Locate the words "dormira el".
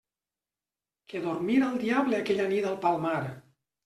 1.25-1.77